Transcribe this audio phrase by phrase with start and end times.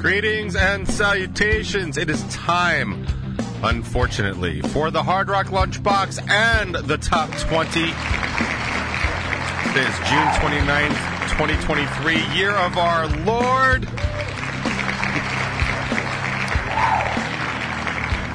[0.00, 1.98] Greetings and salutations.
[1.98, 3.06] It is time,
[3.62, 7.80] unfortunately, for the Hard Rock Lunchbox and the Top 20.
[7.80, 7.86] It
[9.76, 10.96] is June 29th,
[11.28, 13.86] 2023, year of our Lord.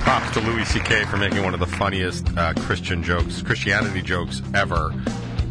[0.03, 1.05] Props to Louis C.K.
[1.05, 4.93] for making one of the funniest uh, Christian jokes, Christianity jokes ever.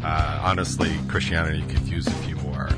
[0.05, 2.34] Uh, honestly, Christianity could use a few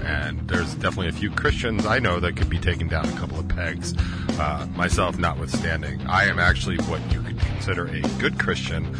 [0.06, 3.40] and there's definitely a few Christians I know that could be taken down a couple
[3.40, 3.92] of pegs,
[4.38, 6.00] uh, myself notwithstanding.
[6.06, 8.94] I am actually what you could consider a good Christian,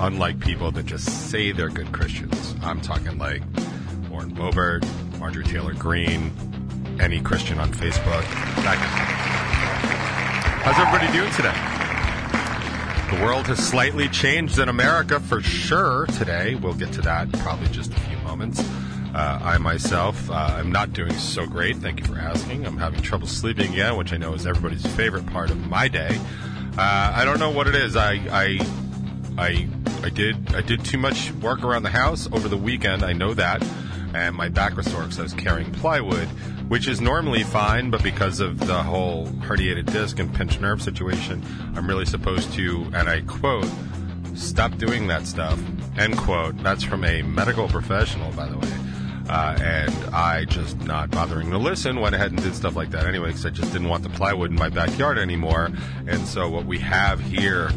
[0.00, 2.56] unlike people that just say they're good Christians.
[2.60, 3.42] I'm talking like
[4.10, 4.84] Lauren Boebert,
[5.20, 6.32] Marjorie Taylor Greene,
[7.00, 8.24] any Christian on Facebook.
[10.64, 11.54] How's everybody doing today?
[13.16, 16.56] The world has slightly changed in America for sure today.
[16.56, 18.60] We'll get to that in probably just a few moments.
[19.14, 21.76] Uh, I myself, uh, am not doing so great.
[21.76, 22.66] Thank you for asking.
[22.66, 26.18] I'm having trouble sleeping again, which I know is everybody's favorite part of my day.
[26.76, 27.96] Uh, I don't know what it is.
[27.96, 28.58] I, I,
[29.38, 29.68] I,
[30.02, 33.02] I did, I did too much work around the house over the weekend.
[33.02, 33.66] I know that,
[34.14, 36.28] and my back was sore because I was carrying plywood,
[36.68, 41.42] which is normally fine, but because of the whole herniated disc and pinched nerve situation,
[41.74, 43.66] I'm really supposed to, and I quote,
[44.34, 45.58] stop doing that stuff.
[45.96, 46.56] End quote.
[46.62, 48.77] That's from a medical professional, by the way.
[49.28, 53.06] Uh, and I just not bothering to listen, went ahead and did stuff like that
[53.06, 55.70] anyway, because I just didn't want the plywood in my backyard anymore.
[56.06, 57.70] And so what we have here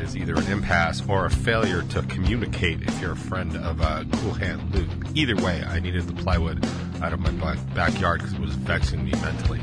[0.00, 4.04] is either an impasse or a failure to communicate if you're a friend of uh,
[4.12, 4.88] Cool Hand Luke.
[5.14, 6.64] Either way, I needed the plywood
[7.02, 9.60] out of my backyard because it was vexing me mentally.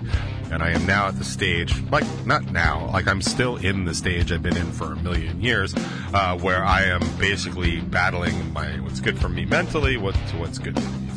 [0.52, 3.94] And I am now at the stage, like, not now, like I'm still in the
[3.94, 5.74] stage I've been in for a million years,
[6.14, 10.58] uh, where I am basically battling my what's good for me mentally, what to what's
[10.58, 11.09] good for me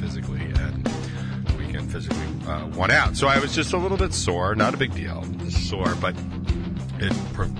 [2.02, 3.16] physically uh, won out.
[3.16, 6.14] So I was just a little bit sore, not a big deal, sore, but
[6.98, 7.12] it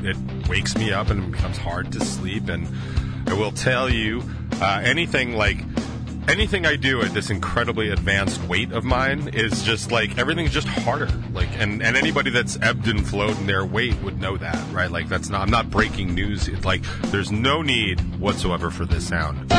[0.04, 0.16] it
[0.48, 2.48] wakes me up and it becomes hard to sleep.
[2.48, 2.69] And
[3.28, 4.22] I will tell you,
[4.60, 5.58] uh, anything like
[6.28, 10.69] anything I do at this incredibly advanced weight of mine is just like everything's just
[10.69, 11.09] harder.
[11.32, 14.91] Like, and and anybody that's ebbed and flowed in their weight would know that, right?
[14.91, 16.48] Like, that's not I'm not breaking news.
[16.48, 19.50] It's like there's no need whatsoever for this sound.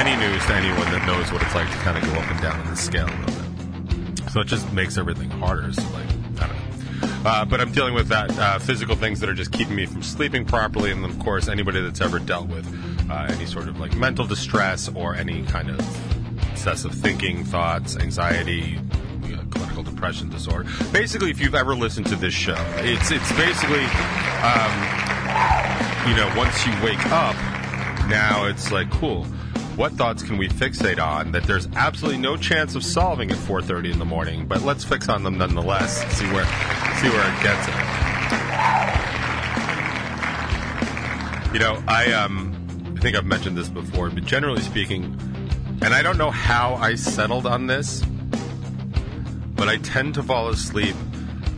[0.00, 2.40] Any news to anyone that knows what it's like to kind of go up and
[2.40, 4.30] down on the scale a little bit.
[4.30, 5.70] So it just makes everything harder.
[5.74, 6.08] So like,
[6.40, 7.28] I don't know.
[7.28, 10.02] Uh, but I'm dealing with that uh, physical things that are just keeping me from
[10.02, 12.66] sleeping properly, and of course, anybody that's ever dealt with
[13.10, 18.78] uh, any sort of like mental distress or any kind of excessive thinking, thoughts, anxiety,
[19.24, 20.66] you know, clinical depression disorder.
[20.92, 23.84] Basically, if you've ever listened to this show, it's it's basically,
[24.40, 24.72] um,
[26.08, 27.36] you know, once you wake up,
[28.08, 29.26] now it's like cool.
[29.76, 33.92] What thoughts can we fixate on that there's absolutely no chance of solving at 4:30
[33.92, 35.98] in the morning, but let's fix on them nonetheless.
[36.16, 36.44] See where
[37.00, 38.10] see where it gets us.
[41.54, 42.54] You know, I um
[42.96, 45.04] I think I've mentioned this before, but generally speaking,
[45.80, 48.04] and I don't know how I settled on this,
[49.54, 50.96] but I tend to fall asleep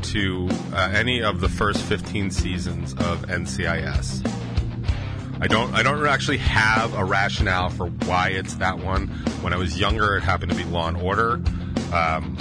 [0.02, 4.41] to uh, any of the first 15 seasons of NCIS.
[5.42, 9.08] I don't I don't actually have a rationale for why it's that one.
[9.40, 11.42] When I was younger, it happened to be Law and Order.
[11.92, 12.36] Um,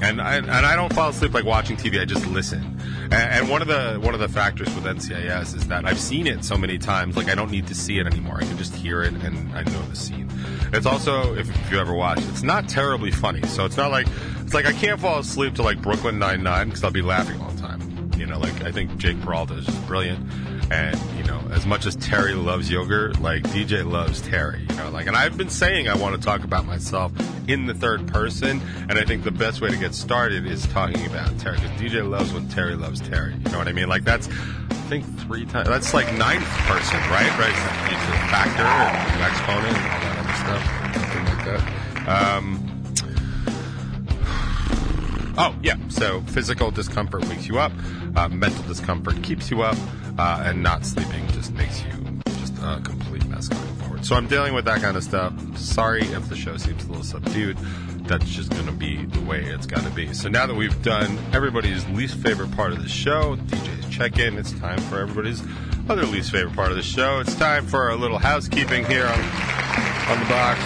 [0.00, 2.00] and I, and I don't fall asleep like watching TV.
[2.00, 2.78] I just listen.
[3.06, 6.28] And, and one of the one of the factors with NCIS is that I've seen
[6.28, 7.16] it so many times.
[7.16, 8.36] Like I don't need to see it anymore.
[8.36, 10.30] I can just hear it and I know the scene.
[10.72, 13.44] It's also if, if you ever watch, it's not terribly funny.
[13.48, 14.06] So it's not like
[14.42, 17.40] it's like I can't fall asleep to like Brooklyn Nine Nine because I'll be laughing
[17.40, 18.12] all the time.
[18.16, 20.24] You know, like I think Jake Peralta is brilliant.
[20.70, 24.66] And you know, as much as Terry loves yogurt, like DJ loves Terry.
[24.68, 27.12] You know, like, and I've been saying I want to talk about myself
[27.48, 31.06] in the third person, and I think the best way to get started is talking
[31.06, 33.34] about Terry because DJ loves when Terry loves Terry.
[33.34, 33.88] You know what I mean?
[33.88, 35.68] Like that's, I think three times.
[35.68, 37.30] That's like ninth person, right?
[37.38, 37.54] Right?
[37.92, 40.62] It's a factor and exponent and all that other stuff,
[40.94, 41.44] something like
[42.04, 42.36] that.
[42.36, 42.62] Um,
[45.38, 45.76] Oh, yeah.
[45.90, 47.70] So physical discomfort wakes you up,
[48.16, 49.76] uh, mental discomfort keeps you up,
[50.18, 51.92] uh, and not sleeping just makes you
[52.38, 54.04] just a complete mess going forward.
[54.04, 55.32] So I'm dealing with that kind of stuff.
[55.56, 57.58] Sorry if the show seems a little subdued.
[58.06, 60.14] That's just going to be the way it's got to be.
[60.14, 64.38] So now that we've done everybody's least favorite part of the show, DJ's check in,
[64.38, 65.42] it's time for everybody's
[65.88, 67.20] other least favorite part of the show.
[67.20, 69.20] It's time for a little housekeeping here on,
[70.08, 70.60] on the box.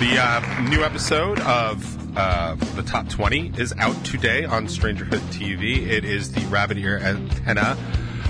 [0.00, 5.86] The uh, new episode of uh, the Top 20 is out today on Strangerhood TV.
[5.86, 7.76] It is the rabbit ear antenna.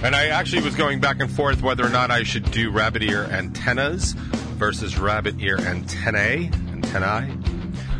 [0.03, 3.03] And I actually was going back and forth whether or not I should do rabbit
[3.03, 4.15] ear antennas
[4.55, 7.37] versus Rabbit Ear Antennae, Antennae,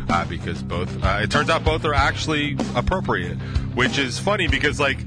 [0.09, 3.35] uh, because both, uh, it turns out both are actually appropriate,
[3.75, 4.99] which is funny because, like,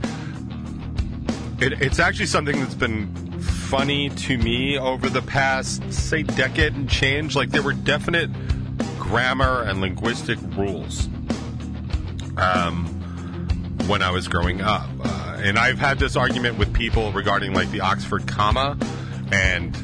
[1.60, 6.88] it, it's actually something that's been funny to me over the past, say, decade and
[6.88, 7.34] change.
[7.34, 8.30] Like, there were definite
[9.08, 11.08] grammar and linguistic rules
[12.36, 12.84] um,
[13.86, 14.86] when I was growing up.
[15.02, 18.76] Uh, and I've had this argument with people regarding, like, the Oxford comma.
[19.32, 19.74] And,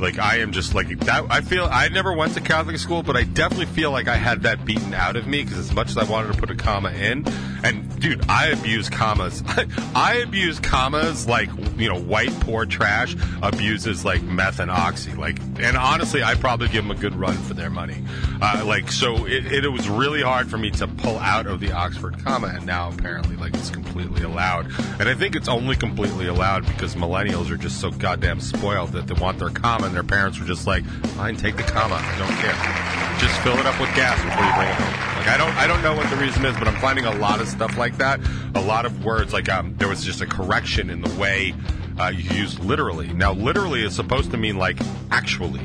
[0.00, 1.24] like, I am just like that.
[1.28, 4.42] I feel I never went to Catholic school, but I definitely feel like I had
[4.42, 6.90] that beaten out of me because as much as I wanted to put a comma
[6.92, 7.26] in,
[7.64, 9.42] and dude, I abuse commas.
[9.96, 15.14] I abuse commas like you know white poor trash abuses like meth and oxy.
[15.14, 17.96] Like, and honestly, I probably give them a good run for their money.
[18.40, 21.60] Uh, like, so it, it, it was really hard for me to pull out of
[21.60, 24.66] the Oxford comma, and now apparently like it's completely allowed.
[25.00, 29.06] And I think it's only completely allowed because millennials are just so goddamn spoiled that
[29.06, 31.96] they want their comma, and their parents were just like, "Fine, take the comma.
[31.96, 33.18] I don't care.
[33.18, 35.66] Just fill it up with gas before you bring it home." Like I don't, I
[35.66, 38.20] don't know what the reason is, but I'm finding a lot of stuff like that.
[38.54, 41.54] A lot of words, like um, there was just a correction in the way
[41.98, 43.08] uh, you use literally.
[43.12, 44.78] Now, literally is supposed to mean like
[45.10, 45.60] actually.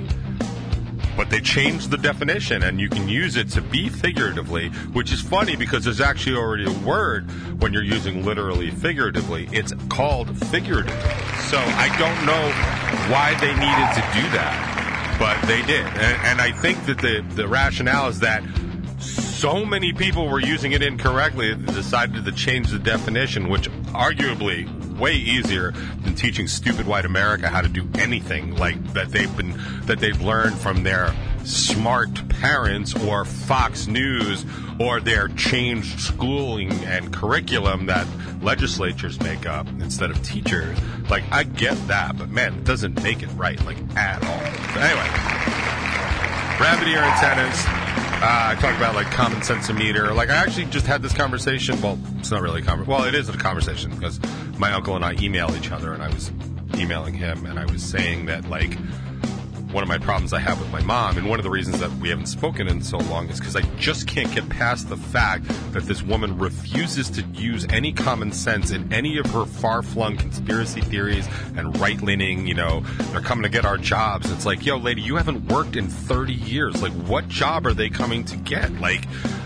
[1.16, 5.22] But they changed the definition, and you can use it to be figuratively, which is
[5.22, 7.30] funny because there's actually already a word
[7.62, 9.48] when you're using literally figuratively.
[9.52, 10.98] It's called figuratively.
[11.50, 15.86] So I don't know why they needed to do that, but they did.
[15.86, 18.44] And, and I think that the, the rationale is that
[19.44, 24.66] so many people were using it incorrectly they decided to change the definition, which arguably
[24.98, 25.72] way easier
[26.06, 30.22] than teaching stupid white America how to do anything like that they've been that they've
[30.22, 31.14] learned from their
[31.44, 34.46] smart parents or Fox News
[34.80, 38.08] or their changed schooling and curriculum that
[38.42, 40.78] legislatures make up instead of teachers.
[41.10, 44.82] Like I get that, but man, it doesn't make it right like at all.
[44.82, 45.10] Anyway,
[46.58, 47.93] gravity ear antennas.
[48.26, 50.14] Uh, I talk about like common sense meter.
[50.14, 51.82] Like I actually just had this conversation.
[51.82, 52.90] Well, it's not really a conversation.
[52.90, 54.18] Well, it is a conversation because
[54.58, 56.32] my uncle and I email each other, and I was
[56.78, 58.78] emailing him, and I was saying that like
[59.74, 61.92] one of my problems I have with my mom, and one of the reasons that
[61.94, 65.46] we haven't spoken in so long is because I just can't get past the fact
[65.74, 70.16] that this woman refuses to use any common sense in any of her far flung
[70.16, 71.28] conspiracy theories
[71.58, 72.82] and right leaning, you know,
[73.12, 74.32] they're coming to get our jobs.
[74.32, 76.82] It's like, yo, lady, you haven't worked in 30 years.
[76.82, 78.72] Like, what job are they coming to get?
[78.80, 79.06] Like,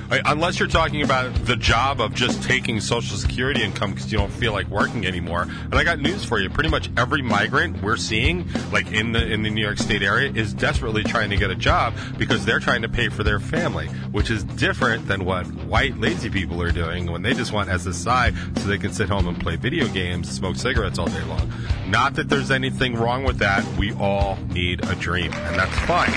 [0.10, 4.32] unless you're talking about the job of just taking Social Security income because you don't
[4.32, 5.44] feel like working anymore.
[5.44, 9.26] And I got news for you: pretty much every migrant we're seeing, like in the
[9.26, 12.60] in the New York State area, is desperately trying to get a job because they're
[12.60, 16.72] trying to pay for their family, which is different than what white lazy people are
[16.72, 20.30] doing when they just want SSI so they can sit home and play video games,
[20.30, 21.52] smoke cigarettes all day long.
[21.88, 23.66] Not that there's anything wrong with that.
[23.78, 26.12] We all need a dream, and that's fine.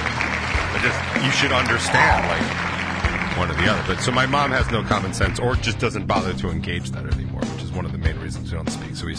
[0.73, 2.70] But just you should understand, like
[3.41, 3.83] one or the other.
[3.87, 7.07] But so my mom has no common sense, or just doesn't bother to engage that
[7.07, 8.95] anymore, which is one of the main reasons we don't speak.
[8.95, 9.17] So we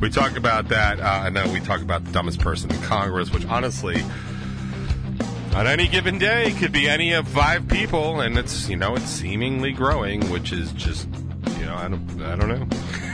[0.00, 3.30] we talk about that, uh, and then we talk about the dumbest person in Congress,
[3.30, 4.02] which honestly.
[5.54, 9.08] On any given day, could be any of five people, and it's you know it's
[9.08, 11.08] seemingly growing, which is just
[11.58, 12.66] you know I don't I don't know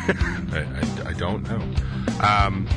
[0.53, 1.63] I, I, I, don't know.
[2.21, 2.69] Um,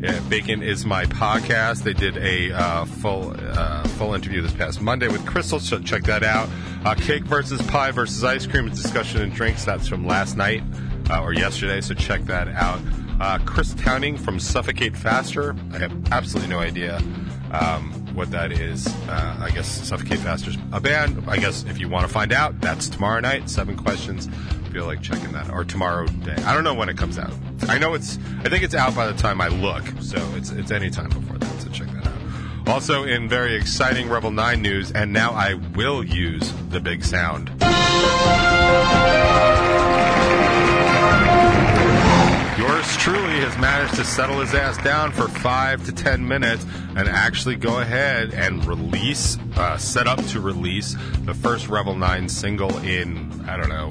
[0.00, 1.82] yeah, Bacon is my podcast.
[1.82, 6.04] They did a uh, full uh, full interview this past Monday with Crystal, so check
[6.04, 6.48] that out.
[6.86, 9.64] Uh, cake versus pie versus ice cream, a discussion and drinks.
[9.64, 10.62] That's from last night
[11.10, 12.80] uh, or yesterday, so check that out.
[13.20, 15.54] Uh, Chris Towning from Suffocate Faster.
[15.72, 16.96] I have absolutely no idea
[17.52, 18.86] um, what that is.
[19.08, 21.24] Uh, I guess Suffocate Faster's a band.
[21.28, 23.48] I guess if you want to find out, that's tomorrow night.
[23.48, 24.28] Seven questions
[24.70, 26.36] feel like checking that or tomorrow day.
[26.44, 27.32] I don't know when it comes out.
[27.68, 28.18] I know it's.
[28.44, 31.38] I think it's out by the time I look, so it's it's any time before
[31.38, 31.60] that.
[31.60, 32.68] So check that out.
[32.68, 37.50] Also, in very exciting Revel Nine news, and now I will use the big sound.
[43.00, 46.66] Truly has managed to settle his ass down for five to ten minutes
[46.96, 52.28] and actually go ahead and release, uh, set up to release the first Revel 9
[52.28, 53.90] single in, I don't know,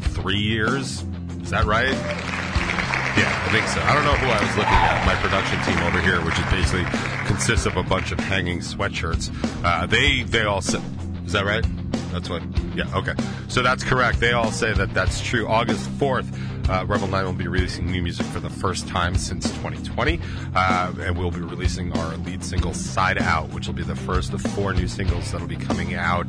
[0.00, 1.04] three years.
[1.42, 1.92] Is that right?
[1.92, 3.82] Yeah, I think so.
[3.82, 5.04] I don't know who I was looking at.
[5.04, 6.86] My production team over here, which is basically
[7.26, 9.30] consists of a bunch of hanging sweatshirts.
[9.62, 10.80] Uh, they they all say,
[11.26, 11.66] is that right?
[12.12, 12.42] That's what.
[12.74, 12.84] Yeah.
[12.96, 13.14] Okay.
[13.48, 14.20] So that's correct.
[14.20, 15.46] They all say that that's true.
[15.48, 16.26] August fourth.
[16.68, 20.20] Uh, Revel 9 will be releasing new music for the first time since 2020,
[20.54, 24.34] uh, and we'll be releasing our lead single "Side Out," which will be the first
[24.34, 26.26] of four new singles that'll be coming out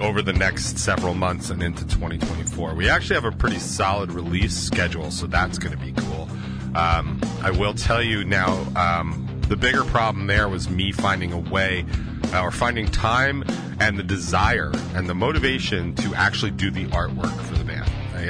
[0.00, 2.74] over the next several months and into 2024.
[2.74, 6.28] We actually have a pretty solid release schedule, so that's going to be cool.
[6.74, 11.38] Um, I will tell you now, um, the bigger problem there was me finding a
[11.38, 11.84] way
[12.32, 13.44] uh, or finding time
[13.78, 17.53] and the desire and the motivation to actually do the artwork.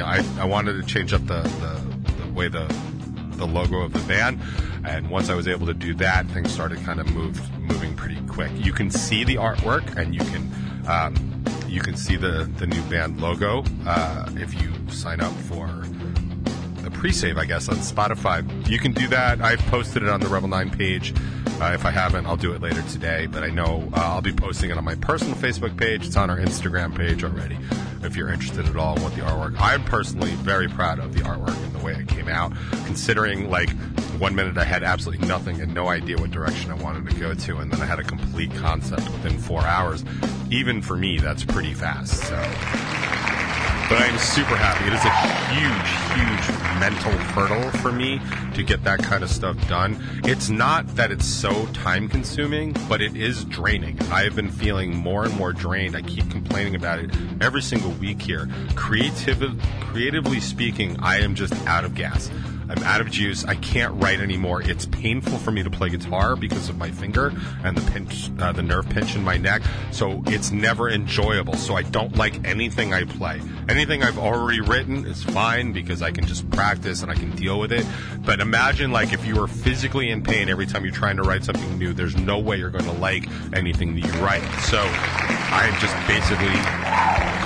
[0.01, 2.67] I, I, I wanted to change up the, the, the way the
[3.37, 4.41] the logo of the band.
[4.85, 8.21] And once I was able to do that, things started kind of move, moving pretty
[8.29, 8.51] quick.
[8.55, 12.83] You can see the artwork and you can um, you can see the the new
[12.83, 15.67] band logo uh, if you sign up for
[16.83, 18.69] the pre-save, I guess, on Spotify.
[18.69, 19.41] You can do that.
[19.41, 21.15] I've posted it on the Revel Nine page.
[21.61, 23.27] Uh, if I haven't, I'll do it later today.
[23.27, 26.07] But I know uh, I'll be posting it on my personal Facebook page.
[26.07, 27.57] It's on our Instagram page already.
[28.05, 31.21] If you're interested at all in what the artwork, I'm personally very proud of the
[31.21, 32.53] artwork and the way it came out.
[32.85, 33.71] Considering like
[34.19, 37.35] one minute I had absolutely nothing and no idea what direction I wanted to go
[37.35, 40.05] to, and then I had a complete concept within four hours.
[40.51, 42.23] Even for me, that's pretty fast.
[42.29, 43.04] So.
[43.95, 44.89] But I'm super happy.
[44.89, 45.11] It is a
[45.55, 45.87] huge,
[46.19, 48.21] huge mental hurdle for me
[48.55, 50.03] to get that kind of stuff done.
[50.25, 54.03] It's not that it's so time consuming, but it is draining.
[54.11, 55.95] I have been feeling more and more drained.
[55.95, 58.47] I keep complaining about it every single week here.
[58.71, 62.33] Creativ- creatively speaking, I am just out of gas.
[62.69, 63.45] I'm out of juice.
[63.45, 64.63] I can't write anymore.
[64.63, 68.53] It's painful for me to play guitar because of my finger and the pinch, uh,
[68.53, 69.63] the nerve pinch in my neck.
[69.91, 71.55] So it's never enjoyable.
[71.55, 73.41] So I don't like anything I play.
[73.69, 77.59] Anything I've already written is fine because I can just practice and I can deal
[77.59, 77.87] with it.
[78.21, 81.45] But imagine like if you are physically in pain every time you're trying to write
[81.45, 84.45] something new, there's no way you're going to like anything that you write.
[84.63, 86.55] So I'm just basically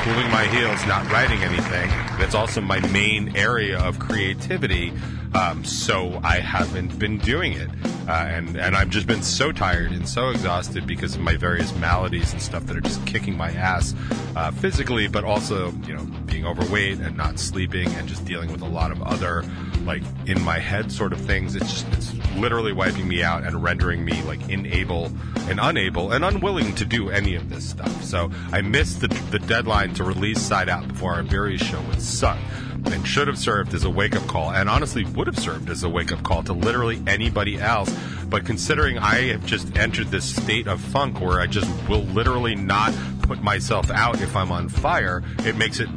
[0.03, 1.89] cooling my heels, not writing anything.
[2.19, 4.93] That's also my main area of creativity.
[5.35, 7.69] Um, so I haven't been doing it,
[8.09, 11.75] uh, and and I've just been so tired and so exhausted because of my various
[11.77, 13.95] maladies and stuff that are just kicking my ass
[14.37, 18.62] uh, physically, but also you know being overweight and not sleeping and just dealing with
[18.62, 19.45] a lot of other
[19.85, 21.55] like in my head sort of things.
[21.55, 25.12] It's just it's literally wiping me out and rendering me like unable
[25.49, 28.03] and unable and unwilling to do any of this stuff.
[28.03, 32.00] So I missed the, the deadline to release Side Out before our very show with
[32.00, 32.38] Sun
[32.87, 35.82] and should have served as a wake up call, and honestly would have served as
[35.82, 37.94] a wake up call to literally anybody else.
[38.28, 42.54] But considering I have just entered this state of funk where I just will literally
[42.54, 42.92] not
[43.23, 45.88] put myself out if I'm on fire, it makes it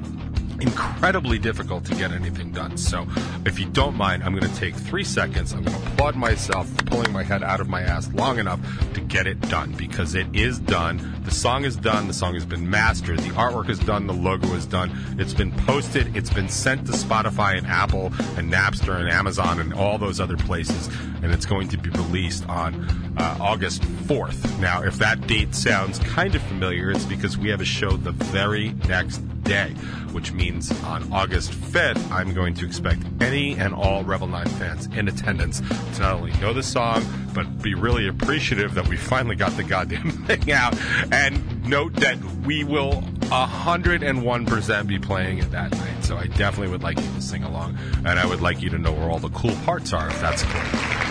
[0.61, 2.77] incredibly difficult to get anything done.
[2.77, 3.07] So,
[3.45, 5.51] if you don't mind, I'm going to take three seconds.
[5.53, 8.59] I'm going to applaud myself for pulling my head out of my ass long enough
[8.93, 11.21] to get it done because it is done.
[11.23, 12.07] The song is done.
[12.07, 13.19] The song has been mastered.
[13.19, 14.07] The artwork is done.
[14.07, 14.91] The logo is done.
[15.17, 16.15] It's been posted.
[16.15, 20.37] It's been sent to Spotify and Apple and Napster and Amazon and all those other
[20.37, 20.89] places.
[21.21, 22.85] And it's going to be released on
[23.17, 24.59] uh, August 4th.
[24.59, 28.11] Now, if that date sounds kind of familiar, it's because we have a show the
[28.11, 29.69] very next day,
[30.13, 34.87] which means on August 5th, I'm going to expect any and all Revel 9 fans
[34.87, 39.35] in attendance to not only know the song, but be really appreciative that we finally
[39.35, 40.75] got the goddamn thing out.
[41.11, 46.03] And note that we will 101% be playing it that night.
[46.03, 48.77] So I definitely would like you to sing along, and I would like you to
[48.77, 51.10] know where all the cool parts are, if that's cool.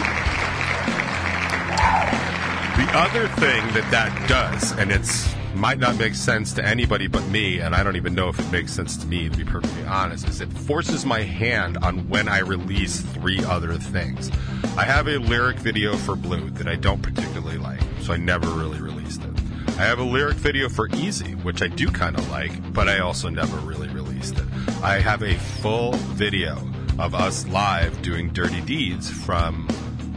[2.80, 7.22] The other thing that that does, and it's might not make sense to anybody but
[7.26, 9.84] me, and I don't even know if it makes sense to me, to be perfectly
[9.84, 14.30] honest, is it forces my hand on when I release three other things.
[14.78, 18.48] I have a lyric video for Blue that I don't particularly like, so I never
[18.48, 19.30] really released it.
[19.78, 23.00] I have a lyric video for Easy, which I do kind of like, but I
[23.00, 24.46] also never really released it.
[24.82, 26.56] I have a full video
[26.98, 29.68] of us live doing Dirty Deeds from.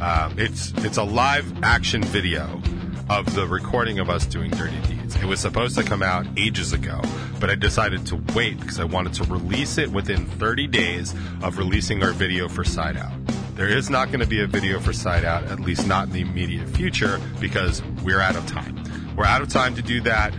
[0.01, 2.61] Um, it's it's a live action video
[3.09, 5.15] of the recording of us doing Dirty Deeds.
[5.15, 7.01] It was supposed to come out ages ago,
[7.39, 11.57] but I decided to wait because I wanted to release it within 30 days of
[11.57, 13.11] releasing our video for Side Out.
[13.55, 16.13] There is not going to be a video for Side Out, at least not in
[16.13, 18.83] the immediate future, because we're out of time.
[19.15, 20.33] We're out of time to do that.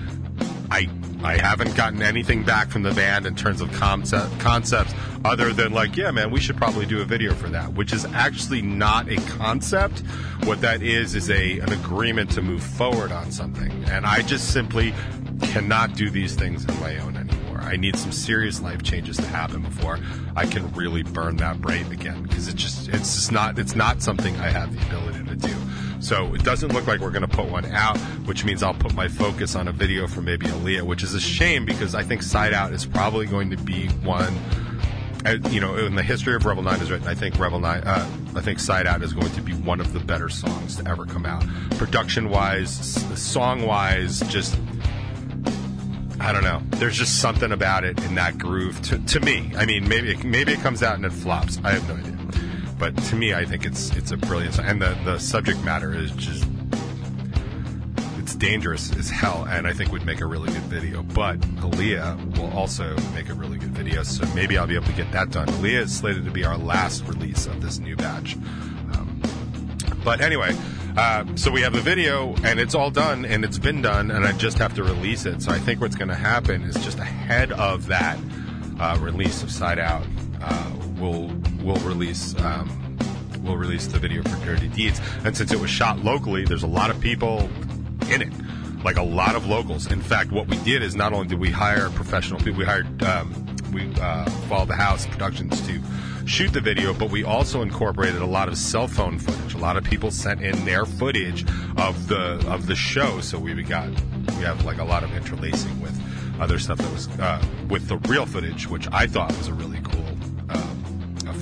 [0.70, 0.88] I
[1.24, 4.92] I haven't gotten anything back from the band in terms of concept, concepts
[5.24, 8.04] other than like, yeah, man, we should probably do a video for that, which is
[8.04, 10.00] actually not a concept.
[10.44, 14.52] What that is is a an agreement to move forward on something, and I just
[14.52, 14.92] simply
[15.40, 17.60] cannot do these things on my own anymore.
[17.62, 19.98] I need some serious life changes to happen before
[20.36, 24.02] I can really burn that brain again because it just it's just not it's not
[24.02, 25.56] something I have the ability to do.
[26.04, 27.96] So it doesn't look like we're going to put one out,
[28.26, 31.20] which means I'll put my focus on a video for maybe Aliya, which is a
[31.20, 34.36] shame because I think Side Out is probably going to be one.
[35.24, 37.82] uh, You know, in the history of Revel Nine is written, I think Revel Nine,
[37.84, 38.06] uh,
[38.36, 41.06] I think Side Out is going to be one of the better songs to ever
[41.06, 41.42] come out.
[41.78, 42.70] Production wise,
[43.18, 44.58] song wise, just
[46.20, 46.60] I don't know.
[46.78, 49.52] There's just something about it in that groove to, to me.
[49.56, 51.58] I mean, maybe maybe it comes out and it flops.
[51.64, 52.13] I have no idea.
[52.84, 54.66] But to me, I think it's it's a brilliant song.
[54.66, 56.46] and the the subject matter is just
[58.18, 61.02] it's dangerous as hell, and I think would make a really good video.
[61.02, 64.92] But Aliya will also make a really good video, so maybe I'll be able to
[64.92, 65.46] get that done.
[65.46, 68.36] Aliya is slated to be our last release of this new batch.
[68.92, 69.18] Um,
[70.04, 70.54] but anyway,
[70.98, 74.26] uh, so we have the video, and it's all done, and it's been done, and
[74.26, 75.40] I just have to release it.
[75.40, 78.18] So I think what's going to happen is just ahead of that
[78.78, 80.04] uh, release of Side Out,
[80.42, 81.30] uh, we'll
[81.62, 82.34] we'll release.
[82.40, 82.96] Um,
[83.42, 86.68] we'll release the video for Dirty Deeds, and since it was shot locally, there's a
[86.68, 87.48] lot of people
[88.10, 88.32] in it,
[88.84, 89.90] like a lot of locals.
[89.90, 93.02] In fact, what we did is not only did we hire professional people, we hired
[93.02, 95.80] um, we uh, Follow the House Productions to
[96.26, 99.54] shoot the video, but we also incorporated a lot of cell phone footage.
[99.54, 101.44] A lot of people sent in their footage
[101.76, 103.88] of the of the show, so we got
[104.38, 106.00] we have like a lot of interlacing with
[106.40, 109.80] other stuff that was uh, with the real footage, which I thought was a really
[109.82, 110.13] cool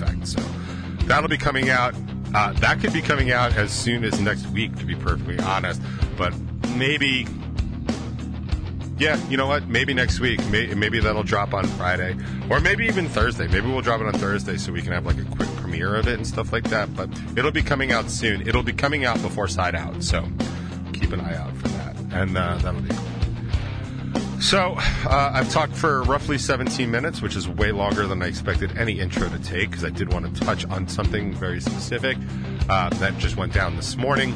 [0.02, 0.26] effect.
[0.26, 0.40] So
[1.06, 1.94] that'll be coming out.
[2.34, 5.82] Uh, that could be coming out as soon as next week, to be perfectly honest.
[6.16, 6.34] But
[6.76, 7.26] maybe
[9.02, 9.66] yeah, you know what?
[9.66, 10.38] Maybe next week.
[10.48, 12.16] Maybe that'll drop on Friday,
[12.48, 13.48] or maybe even Thursday.
[13.48, 16.06] Maybe we'll drop it on Thursday so we can have like a quick premiere of
[16.06, 16.94] it and stuff like that.
[16.94, 18.46] But it'll be coming out soon.
[18.46, 20.28] It'll be coming out before Side Out, so
[20.92, 23.21] keep an eye out for that, and uh, that'll be cool.
[24.42, 28.76] So uh, I've talked for roughly 17 minutes, which is way longer than I expected
[28.76, 32.18] any intro to take because I did want to touch on something very specific
[32.68, 34.32] uh, that just went down this morning.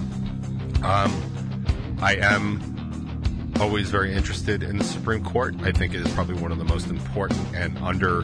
[0.85, 5.57] Um, I am always very interested in the Supreme Court.
[5.63, 8.23] I think it is probably one of the most important and under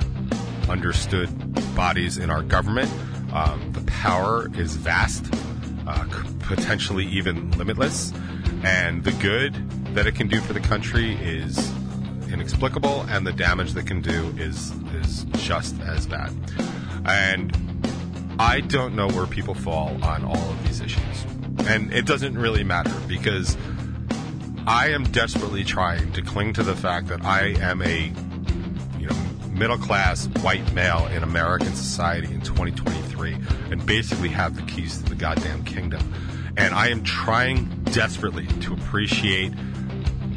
[0.69, 1.29] understood
[1.75, 2.93] bodies in our government.
[3.33, 5.27] Um, the power is vast,
[5.89, 6.05] uh,
[6.39, 8.13] potentially even limitless,
[8.63, 9.57] and the good
[9.95, 11.73] that it can do for the country is
[12.33, 14.73] inexplicable, and the damage that can do is
[15.03, 16.33] is just as bad.
[17.05, 17.57] And
[18.39, 21.25] I don't know where people fall on all of these issues,
[21.67, 23.57] and it doesn't really matter because
[24.67, 28.13] I am desperately trying to cling to the fact that I am a
[28.99, 29.17] you know
[29.51, 33.37] middle class white male in American society in 2023
[33.71, 36.15] and basically have the keys to the goddamn kingdom.
[36.57, 39.53] And I am trying desperately to appreciate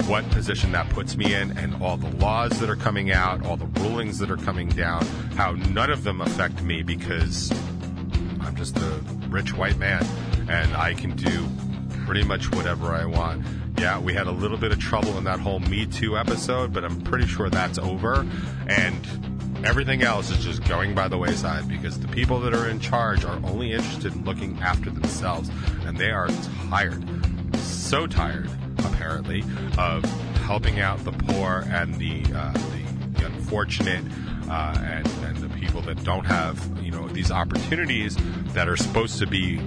[0.08, 3.58] what position that puts me in and all the laws that are coming out, all
[3.58, 5.04] the rulings that are coming down,
[5.36, 7.52] how none of them affect me because
[8.42, 10.06] I'm just a rich white man
[10.48, 11.48] and I can do
[12.06, 13.44] pretty much whatever I want.
[13.80, 16.86] Yeah, we had a little bit of trouble in that whole Me Too episode, but
[16.86, 18.26] I'm pretty sure that's over.
[18.68, 22.80] And everything else is just going by the wayside because the people that are in
[22.80, 25.50] charge are only interested in looking after themselves.
[25.86, 26.30] And they are
[26.70, 27.04] tired,
[27.58, 28.50] so tired,
[28.86, 29.44] apparently,
[29.78, 30.04] of
[30.46, 32.86] helping out the poor and the, uh, the,
[33.26, 34.04] unfortunate
[34.50, 38.18] uh, and, and the people that don't have, you know, these opportunities
[38.54, 39.60] that are supposed to be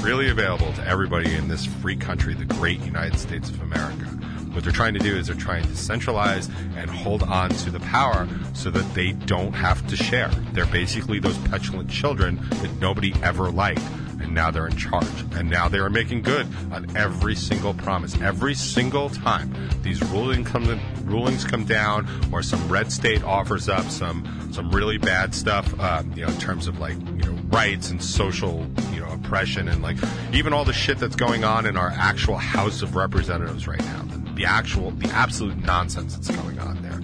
[0.00, 4.04] freely available to everybody in this free country, the great United States of America.
[4.52, 7.80] What they're trying to do is they're trying to centralize and hold on to the
[7.80, 10.30] power so that they don't have to share.
[10.52, 13.82] They're basically those petulant children that nobody ever liked
[14.20, 15.06] and now they're in charge.
[15.32, 18.18] And now they are making good on every single promise.
[18.20, 23.84] Every single time these ruling come, rulings come down or some red state offers up
[23.90, 27.90] some, some really bad stuff, uh, you know, in terms of like, you know, rights
[27.90, 29.96] and social, you know, oppression and like
[30.32, 34.02] even all the shit that's going on in our actual House of Representatives right now.
[34.02, 37.00] The, the actual, the absolute nonsense that's going on there.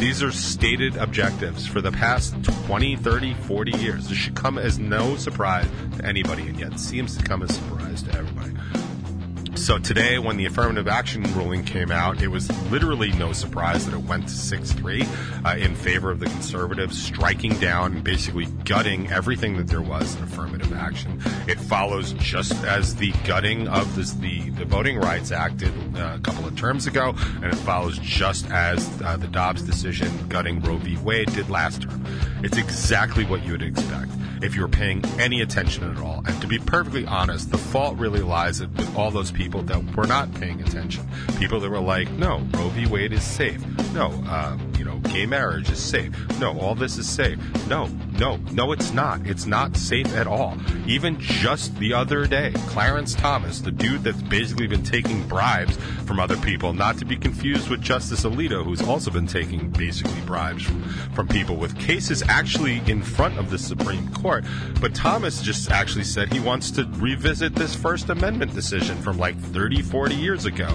[0.00, 2.34] These are stated objectives for the past
[2.64, 4.08] 20, 30, 40 years.
[4.08, 7.52] This should come as no surprise to anybody, and yet seems to come as a
[7.52, 8.39] surprise to everybody.
[9.60, 13.94] So today, when the affirmative action ruling came out, it was literally no surprise that
[13.94, 19.10] it went to 6-3 uh, in favor of the conservatives, striking down and basically gutting
[19.12, 21.22] everything that there was in affirmative action.
[21.46, 26.14] It follows just as the gutting of this, the, the Voting Rights Act did uh,
[26.16, 30.62] a couple of terms ago, and it follows just as uh, the Dobbs decision gutting
[30.62, 30.96] Roe v.
[30.96, 32.02] Wade did last term.
[32.42, 34.10] It's exactly what you would expect
[34.42, 36.22] if you were paying any attention at all.
[36.26, 40.06] And to be perfectly honest, the fault really lies with all those people that were
[40.06, 41.06] not paying attention.
[41.38, 42.86] People that were like, no, Roe v.
[42.86, 43.60] Wade is safe.
[43.92, 46.12] No, uh, you know, gay marriage is safe.
[46.38, 47.38] No, all this is safe.
[47.66, 47.88] No,
[48.20, 49.26] no, no, it's not.
[49.26, 50.54] It's not safe at all.
[50.86, 56.20] Even just the other day, Clarence Thomas, the dude that's basically been taking bribes from
[56.20, 60.64] other people, not to be confused with Justice Alito, who's also been taking basically bribes
[60.64, 60.82] from,
[61.14, 64.44] from people with cases actually in front of the Supreme Court.
[64.82, 69.38] But Thomas just actually said he wants to revisit this First Amendment decision from like
[69.38, 70.68] 30, 40 years ago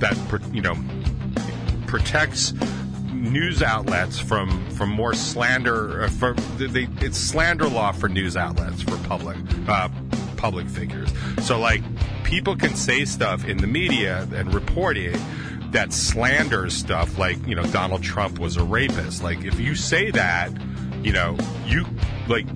[0.00, 0.18] that,
[0.52, 0.76] you know,
[1.86, 2.52] protects
[3.20, 6.04] news outlets from from more slander.
[6.04, 9.36] Uh, for they, it's slander law for news outlets for public
[9.68, 9.88] uh,
[10.36, 11.12] public figures.
[11.42, 11.82] So like
[12.24, 15.20] people can say stuff in the media and report it
[15.72, 19.22] that slanders stuff like you know Donald Trump was a rapist.
[19.22, 20.50] Like if you say that,
[21.02, 21.84] you know you
[22.28, 22.46] like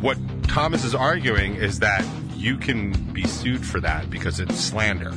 [0.00, 5.14] what Thomas is arguing is that you can be sued for that because it's slander.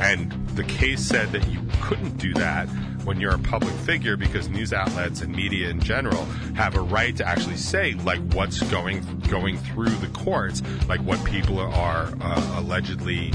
[0.00, 2.68] And the case said that you couldn't do that
[3.04, 7.16] when you're a public figure because news outlets and media in general have a right
[7.16, 12.54] to actually say like what's going going through the courts, like what people are uh,
[12.58, 13.32] allegedly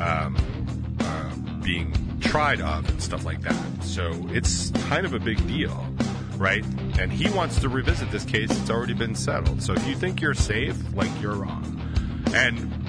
[0.00, 0.36] um,
[1.00, 3.82] uh, being tried of and stuff like that.
[3.82, 5.86] So it's kind of a big deal,
[6.36, 6.64] right?
[6.98, 8.50] And he wants to revisit this case.
[8.50, 9.62] It's already been settled.
[9.62, 11.80] So if you think you're safe, like you're wrong.
[12.34, 12.81] And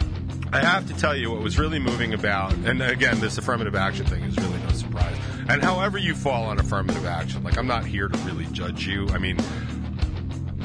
[0.54, 4.06] I have to tell you what was really moving about, and again, this affirmative action
[4.06, 5.18] thing is really no surprise.
[5.50, 9.08] And however you fall on affirmative action, like I'm not here to really judge you.
[9.10, 9.38] I mean,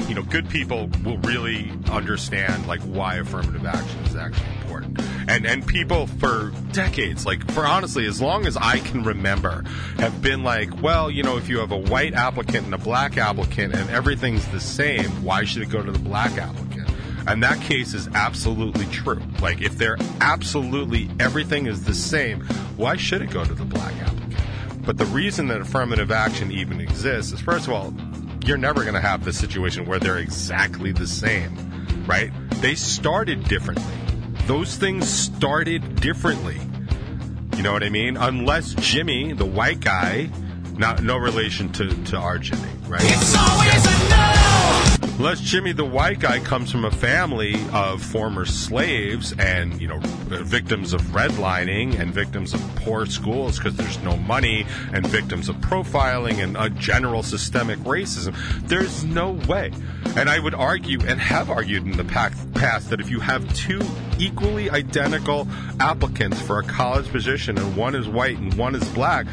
[0.07, 5.01] you know, good people will really understand like why affirmative action is actually important.
[5.27, 9.64] And and people for decades, like for honestly, as long as I can remember,
[9.96, 13.16] have been like, well, you know, if you have a white applicant and a black
[13.16, 16.67] applicant and everything's the same, why should it go to the black applicant?
[17.26, 19.22] And that case is absolutely true.
[19.40, 22.40] Like, if they're absolutely everything is the same,
[22.76, 24.35] why should it go to the black applicant?
[24.87, 27.92] But the reason that affirmative action even exists is, first of all,
[28.46, 31.54] you're never going to have the situation where they're exactly the same,
[32.07, 32.33] right?
[32.62, 33.85] They started differently.
[34.46, 36.59] Those things started differently.
[37.57, 38.16] You know what I mean?
[38.16, 40.31] Unless Jimmy, the white guy,
[40.78, 43.02] not no relation to, to our Jimmy, right?
[43.02, 44.97] It's always a no!
[45.18, 49.98] Unless Jimmy the white guy comes from a family of former slaves and, you know,
[49.98, 55.57] victims of redlining and victims of poor schools because there's no money and victims of
[55.57, 58.33] profiling and a general systemic racism,
[58.68, 59.72] there's no way.
[60.14, 63.81] And I would argue and have argued in the past that if you have two
[64.20, 65.48] equally identical
[65.81, 69.26] applicants for a college position and one is white and one is black,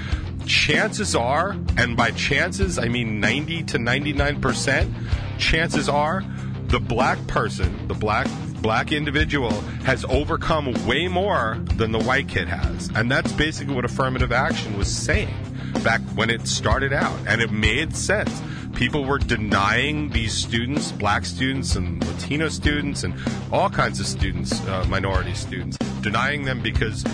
[0.45, 4.93] chances are, and by chances I mean 90 to 99%,
[5.37, 6.23] chances are
[6.67, 8.27] the black person, the black
[8.61, 9.51] black individual
[9.83, 12.89] has overcome way more than the white kid has.
[12.95, 15.35] And that's basically what affirmative action was saying
[15.83, 17.15] back when it started out.
[17.27, 18.41] And it made sense.
[18.73, 23.13] People were denying these students, black students and Latino students and
[23.51, 27.05] all kinds of students, uh, minority students, denying them because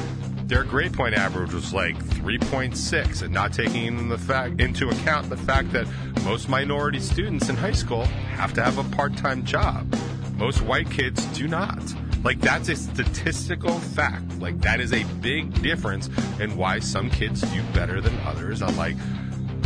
[0.51, 5.37] their grade point average was like 3.6 and not taking the fact into account the
[5.37, 5.87] fact that
[6.25, 9.87] most minority students in high school have to have a part-time job.
[10.35, 11.81] Most white kids do not.
[12.25, 14.39] Like that's a statistical fact.
[14.39, 16.09] Like that is a big difference
[16.41, 18.61] in why some kids do better than others.
[18.61, 18.97] Unlike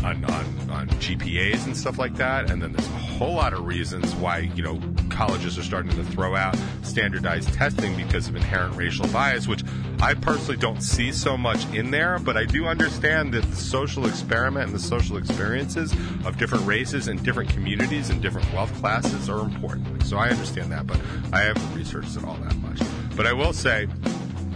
[0.04, 2.52] on, on, on GPAs and stuff like that.
[2.52, 4.80] And then there's a whole lot of reasons why, you know,
[5.16, 9.64] colleges are starting to throw out standardized testing because of inherent racial bias, which
[10.02, 14.06] I personally don't see so much in there, but I do understand that the social
[14.06, 15.94] experiment and the social experiences
[16.26, 20.04] of different races and different communities and different wealth classes are important.
[20.04, 21.00] So I understand that, but
[21.32, 22.82] I haven't researched it all that much.
[23.16, 23.86] But I will say,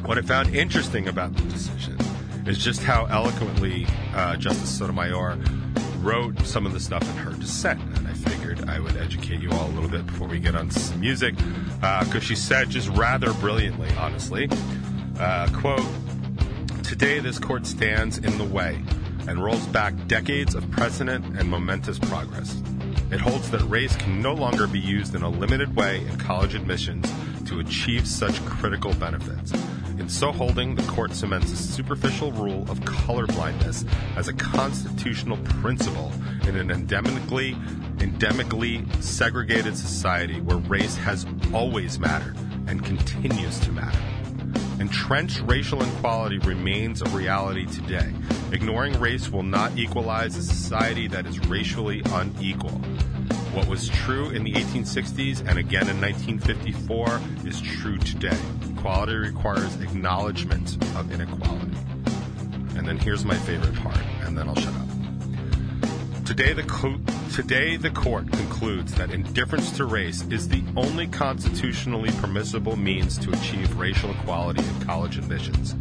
[0.05, 1.97] what I found interesting about the decision
[2.45, 5.37] is just how eloquently uh, Justice Sotomayor
[6.01, 7.79] wrote some of the stuff in her dissent.
[7.97, 10.71] And I figured I would educate you all a little bit before we get on
[10.71, 14.49] some music, because uh, she said just rather brilliantly, honestly,
[15.19, 15.85] uh, quote,
[16.83, 18.81] Today this court stands in the way
[19.27, 22.61] and rolls back decades of precedent and momentous progress.
[23.11, 26.55] It holds that race can no longer be used in a limited way in college
[26.55, 27.11] admissions
[27.45, 29.51] to achieve such critical benefits.
[29.99, 33.85] In so holding, the court cements a superficial rule of colorblindness
[34.15, 36.13] as a constitutional principle
[36.47, 37.53] in an endemically,
[37.97, 43.99] endemically segregated society where race has always mattered and continues to matter.
[44.79, 48.13] Entrenched racial inequality remains a reality today.
[48.53, 52.81] Ignoring race will not equalize a society that is racially unequal.
[53.53, 58.37] What was true in the 1860s and again in 1954 is true today.
[58.77, 61.75] Equality requires acknowledgement of inequality.
[62.77, 66.25] And then here's my favorite part, and then I'll shut up.
[66.25, 66.61] Today the,
[67.33, 73.31] today, the court concludes that indifference to race is the only constitutionally permissible means to
[73.31, 75.73] achieve racial equality in college admissions.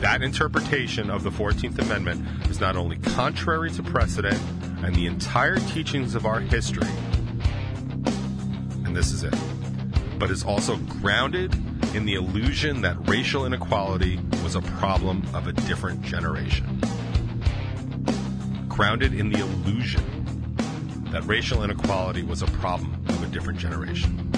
[0.00, 4.40] That interpretation of the 14th Amendment is not only contrary to precedent
[4.86, 6.88] and the entire teachings of our history,
[8.84, 9.34] and this is it,
[10.16, 11.52] but is also grounded
[11.94, 16.80] in the illusion that racial inequality was a problem of a different generation.
[18.68, 20.04] grounded in the illusion
[21.10, 24.30] that racial inequality was a problem of a different generation.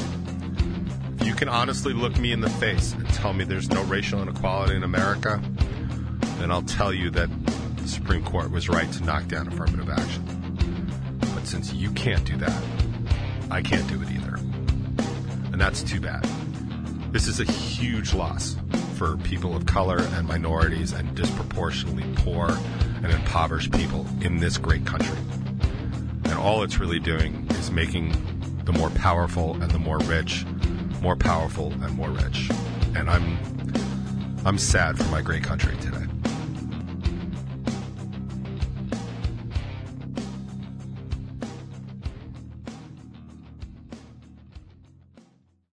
[1.20, 4.22] If you can honestly look me in the face and tell me there's no racial
[4.22, 5.42] inequality in America,
[6.38, 7.28] then I'll tell you that
[7.76, 10.37] the Supreme Court was right to knock down affirmative action.
[11.48, 12.62] Since you can't do that,
[13.50, 14.34] I can't do it either.
[15.50, 16.22] And that's too bad.
[17.10, 18.54] This is a huge loss
[18.96, 22.50] for people of color and minorities and disproportionately poor
[23.02, 25.16] and impoverished people in this great country.
[26.24, 28.12] And all it's really doing is making
[28.64, 30.44] the more powerful and the more rich
[31.00, 32.50] more powerful and more rich.
[32.94, 33.38] And I'm
[34.44, 35.97] I'm sad for my great country today.